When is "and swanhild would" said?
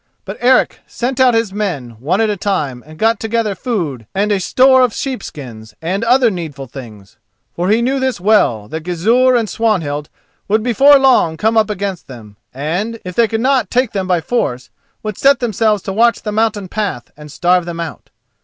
9.35-10.63